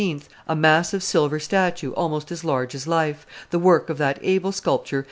[0.47, 4.97] a massive silver statue almost as large as life, the work of that able sculptor,
[4.97, 4.99] M.